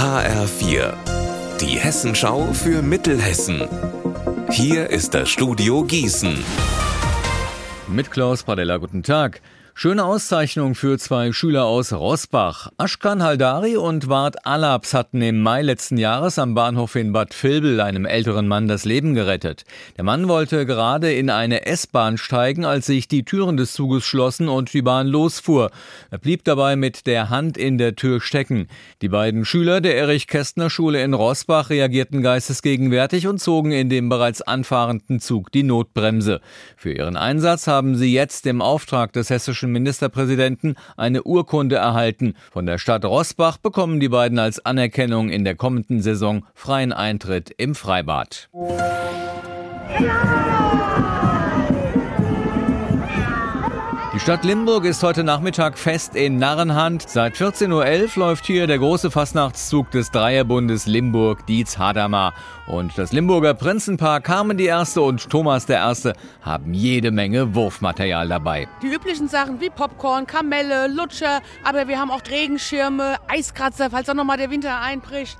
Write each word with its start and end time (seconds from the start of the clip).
HR4, 0.00 0.94
die 1.60 1.78
Hessenschau 1.78 2.54
für 2.54 2.80
Mittelhessen. 2.80 3.68
Hier 4.50 4.88
ist 4.88 5.12
das 5.12 5.28
Studio 5.28 5.84
Gießen. 5.84 6.42
Mit 7.86 8.10
Klaus 8.10 8.42
Padella, 8.42 8.78
guten 8.78 9.02
Tag. 9.02 9.42
Schöne 9.82 10.04
Auszeichnung 10.04 10.74
für 10.74 10.98
zwei 10.98 11.32
Schüler 11.32 11.64
aus 11.64 11.94
Rossbach. 11.94 12.68
Aschkan 12.76 13.22
Haldari 13.22 13.78
und 13.78 14.10
Wart 14.10 14.44
Alabs 14.44 14.92
hatten 14.92 15.22
im 15.22 15.40
Mai 15.40 15.62
letzten 15.62 15.96
Jahres 15.96 16.38
am 16.38 16.54
Bahnhof 16.54 16.96
in 16.96 17.14
Bad 17.14 17.32
Vilbel 17.42 17.80
einem 17.80 18.04
älteren 18.04 18.46
Mann 18.46 18.68
das 18.68 18.84
Leben 18.84 19.14
gerettet. 19.14 19.64
Der 19.96 20.04
Mann 20.04 20.28
wollte 20.28 20.66
gerade 20.66 21.14
in 21.14 21.30
eine 21.30 21.64
S-Bahn 21.64 22.18
steigen, 22.18 22.66
als 22.66 22.84
sich 22.84 23.08
die 23.08 23.22
Türen 23.22 23.56
des 23.56 23.72
Zuges 23.72 24.04
schlossen 24.04 24.50
und 24.50 24.70
die 24.74 24.82
Bahn 24.82 25.06
losfuhr. 25.06 25.70
Er 26.10 26.18
blieb 26.18 26.44
dabei 26.44 26.76
mit 26.76 27.06
der 27.06 27.30
Hand 27.30 27.56
in 27.56 27.78
der 27.78 27.96
Tür 27.96 28.20
stecken. 28.20 28.68
Die 29.00 29.08
beiden 29.08 29.46
Schüler 29.46 29.80
der 29.80 29.96
Erich-Kästner-Schule 29.96 31.02
in 31.02 31.14
Rossbach 31.14 31.70
reagierten 31.70 32.20
geistesgegenwärtig 32.20 33.26
und 33.26 33.38
zogen 33.38 33.72
in 33.72 33.88
dem 33.88 34.10
bereits 34.10 34.42
anfahrenden 34.42 35.20
Zug 35.20 35.50
die 35.52 35.62
Notbremse. 35.62 36.42
Für 36.76 36.92
ihren 36.92 37.16
Einsatz 37.16 37.66
haben 37.66 37.96
sie 37.96 38.12
jetzt 38.12 38.44
im 38.44 38.60
Auftrag 38.60 39.14
des 39.14 39.30
hessischen 39.30 39.69
Ministerpräsidenten 39.72 40.76
eine 40.96 41.22
Urkunde 41.22 41.76
erhalten. 41.76 42.34
Von 42.52 42.66
der 42.66 42.78
Stadt 42.78 43.04
Rossbach 43.04 43.56
bekommen 43.58 44.00
die 44.00 44.08
beiden 44.08 44.38
als 44.38 44.64
Anerkennung 44.64 45.30
in 45.30 45.44
der 45.44 45.54
kommenden 45.54 46.02
Saison 46.02 46.44
freien 46.54 46.92
Eintritt 46.92 47.50
im 47.56 47.74
Freibad. 47.74 48.48
Die 54.20 54.24
Stadt 54.24 54.44
Limburg 54.44 54.84
ist 54.84 55.02
heute 55.02 55.24
Nachmittag 55.24 55.78
fest 55.78 56.14
in 56.14 56.36
Narrenhand. 56.36 57.08
Seit 57.08 57.36
14.11 57.36 57.70
Uhr 58.18 58.26
läuft 58.26 58.44
hier 58.44 58.66
der 58.66 58.76
große 58.76 59.10
Fastnachtszug 59.10 59.90
des 59.92 60.10
Dreierbundes 60.10 60.84
Limburg-Dietz-Hadamar. 60.84 62.34
Und 62.66 62.98
das 62.98 63.12
Limburger 63.12 63.54
Prinzenpaar 63.54 64.20
Carmen 64.20 64.58
Erste 64.58 65.00
und 65.00 65.30
Thomas 65.30 65.66
Erste 65.70 66.12
haben 66.42 66.74
jede 66.74 67.12
Menge 67.12 67.54
Wurfmaterial 67.54 68.28
dabei. 68.28 68.68
Die 68.82 68.88
üblichen 68.88 69.26
Sachen 69.26 69.58
wie 69.62 69.70
Popcorn, 69.70 70.26
Kamelle, 70.26 70.88
Lutscher, 70.88 71.40
aber 71.64 71.88
wir 71.88 71.98
haben 71.98 72.10
auch 72.10 72.20
Regenschirme, 72.30 73.16
Eiskratzer, 73.26 73.88
falls 73.88 74.10
auch 74.10 74.14
nochmal 74.14 74.36
der 74.36 74.50
Winter 74.50 74.82
einbricht 74.82 75.38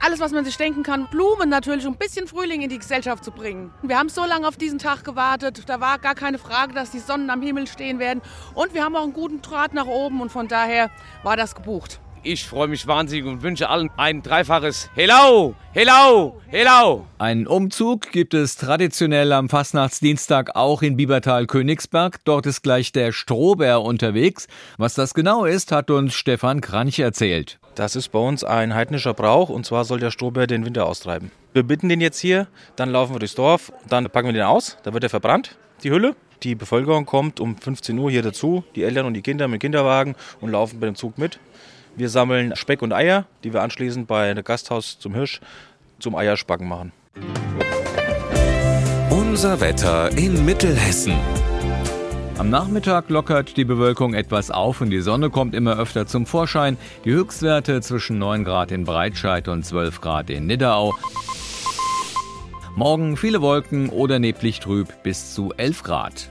alles, 0.00 0.20
was 0.20 0.32
man 0.32 0.44
sich 0.44 0.56
denken 0.56 0.82
kann, 0.82 1.08
Blumen 1.10 1.48
natürlich, 1.48 1.86
um 1.86 1.94
ein 1.94 1.98
bisschen 1.98 2.26
Frühling 2.26 2.62
in 2.62 2.68
die 2.68 2.78
Gesellschaft 2.78 3.24
zu 3.24 3.30
bringen. 3.30 3.72
Wir 3.82 3.98
haben 3.98 4.08
so 4.08 4.24
lange 4.24 4.46
auf 4.46 4.56
diesen 4.56 4.78
Tag 4.78 5.04
gewartet, 5.04 5.62
da 5.66 5.80
war 5.80 5.98
gar 5.98 6.14
keine 6.14 6.38
Frage, 6.38 6.74
dass 6.74 6.90
die 6.90 6.98
Sonnen 6.98 7.30
am 7.30 7.42
Himmel 7.42 7.66
stehen 7.66 7.98
werden. 7.98 8.22
Und 8.54 8.74
wir 8.74 8.84
haben 8.84 8.96
auch 8.96 9.02
einen 9.02 9.12
guten 9.12 9.42
Draht 9.42 9.74
nach 9.74 9.86
oben 9.86 10.20
und 10.20 10.30
von 10.30 10.48
daher 10.48 10.90
war 11.22 11.36
das 11.36 11.54
gebucht. 11.54 12.00
Ich 12.28 12.44
freue 12.44 12.66
mich 12.66 12.88
wahnsinnig 12.88 13.24
und 13.24 13.44
wünsche 13.44 13.68
allen 13.68 13.88
ein 13.96 14.20
dreifaches 14.20 14.90
Hello, 14.96 15.54
Hello, 15.72 16.40
Hello. 16.48 17.06
Einen 17.18 17.46
Umzug 17.46 18.10
gibt 18.10 18.34
es 18.34 18.56
traditionell 18.56 19.32
am 19.32 19.48
Fastnachtsdienstag 19.48 20.56
auch 20.56 20.82
in 20.82 20.96
Biebertal-Königsberg. 20.96 22.18
Dort 22.24 22.46
ist 22.46 22.62
gleich 22.62 22.90
der 22.90 23.12
Strohbär 23.12 23.80
unterwegs. 23.80 24.48
Was 24.76 24.94
das 24.94 25.14
genau 25.14 25.44
ist, 25.44 25.70
hat 25.70 25.88
uns 25.88 26.14
Stefan 26.14 26.60
Kranch 26.60 26.98
erzählt. 26.98 27.60
Das 27.76 27.94
ist 27.94 28.08
bei 28.08 28.18
uns 28.18 28.42
ein 28.42 28.74
heidnischer 28.74 29.14
Brauch 29.14 29.48
und 29.48 29.64
zwar 29.64 29.84
soll 29.84 30.00
der 30.00 30.10
Strohbär 30.10 30.48
den 30.48 30.64
Winter 30.64 30.86
austreiben. 30.86 31.30
Wir 31.52 31.62
bitten 31.62 31.88
den 31.88 32.00
jetzt 32.00 32.18
hier, 32.18 32.48
dann 32.74 32.90
laufen 32.90 33.14
wir 33.14 33.20
durchs 33.20 33.36
Dorf, 33.36 33.72
dann 33.88 34.10
packen 34.10 34.26
wir 34.26 34.32
den 34.32 34.42
aus, 34.42 34.78
da 34.82 34.92
wird 34.92 35.04
er 35.04 35.10
verbrannt, 35.10 35.56
die 35.84 35.92
Hülle. 35.92 36.16
Die 36.42 36.56
Bevölkerung 36.56 37.06
kommt 37.06 37.38
um 37.38 37.56
15 37.56 37.96
Uhr 37.96 38.10
hier 38.10 38.22
dazu, 38.22 38.64
die 38.74 38.82
Eltern 38.82 39.06
und 39.06 39.14
die 39.14 39.22
Kinder 39.22 39.46
mit 39.46 39.60
Kinderwagen 39.60 40.16
und 40.40 40.50
laufen 40.50 40.80
bei 40.80 40.86
dem 40.86 40.96
Zug 40.96 41.18
mit. 41.18 41.38
Wir 41.96 42.10
sammeln 42.10 42.54
Speck 42.56 42.82
und 42.82 42.92
Eier, 42.92 43.24
die 43.42 43.54
wir 43.54 43.62
anschließend 43.62 44.06
bei 44.06 44.30
einem 44.30 44.44
Gasthaus 44.44 44.98
zum 44.98 45.14
Hirsch 45.14 45.40
zum 45.98 46.14
Eierspacken 46.14 46.68
machen. 46.68 46.92
Unser 49.08 49.60
Wetter 49.62 50.10
in 50.16 50.44
Mittelhessen. 50.44 51.14
Am 52.36 52.50
Nachmittag 52.50 53.08
lockert 53.08 53.56
die 53.56 53.64
Bewölkung 53.64 54.12
etwas 54.12 54.50
auf 54.50 54.82
und 54.82 54.90
die 54.90 55.00
Sonne 55.00 55.30
kommt 55.30 55.54
immer 55.54 55.78
öfter 55.78 56.06
zum 56.06 56.26
Vorschein. 56.26 56.76
Die 57.06 57.12
Höchstwerte 57.12 57.80
zwischen 57.80 58.18
9 58.18 58.44
Grad 58.44 58.72
in 58.72 58.84
Breitscheid 58.84 59.48
und 59.48 59.64
12 59.64 60.02
Grad 60.02 60.28
in 60.28 60.46
Nidderau. 60.46 60.94
Morgen 62.74 63.16
viele 63.16 63.40
Wolken 63.40 63.88
oder 63.88 64.18
neblig 64.18 64.60
trüb 64.60 65.02
bis 65.02 65.32
zu 65.32 65.54
11 65.56 65.82
Grad. 65.82 66.30